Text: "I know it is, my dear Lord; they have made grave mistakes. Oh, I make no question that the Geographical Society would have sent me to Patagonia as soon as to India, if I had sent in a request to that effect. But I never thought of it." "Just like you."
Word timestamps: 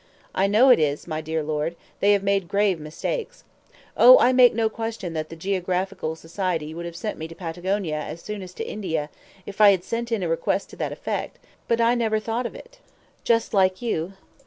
"I 0.33 0.47
know 0.47 0.69
it 0.71 0.79
is, 0.79 1.05
my 1.05 1.21
dear 1.21 1.43
Lord; 1.43 1.75
they 1.99 2.13
have 2.13 2.23
made 2.23 2.47
grave 2.47 2.79
mistakes. 2.79 3.43
Oh, 3.95 4.17
I 4.17 4.31
make 4.33 4.55
no 4.55 4.67
question 4.67 5.13
that 5.13 5.29
the 5.29 5.35
Geographical 5.35 6.15
Society 6.15 6.73
would 6.73 6.87
have 6.87 6.95
sent 6.95 7.19
me 7.19 7.27
to 7.27 7.35
Patagonia 7.35 7.97
as 7.99 8.19
soon 8.19 8.41
as 8.41 8.55
to 8.55 8.67
India, 8.67 9.11
if 9.45 9.61
I 9.61 9.69
had 9.69 9.83
sent 9.83 10.11
in 10.11 10.23
a 10.23 10.27
request 10.27 10.71
to 10.71 10.75
that 10.77 10.91
effect. 10.91 11.37
But 11.67 11.79
I 11.81 11.93
never 11.93 12.19
thought 12.19 12.47
of 12.47 12.55
it." 12.55 12.79
"Just 13.23 13.53
like 13.53 13.79
you." 13.79 14.13